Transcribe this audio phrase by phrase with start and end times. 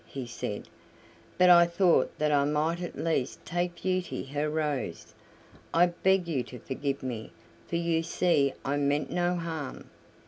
[0.07, 0.67] he said:
[1.37, 5.13] "but I thought that I might at least take Beauty her rose.
[5.75, 7.31] I beg you to forgive me,
[7.67, 9.91] for you see I meant no harm."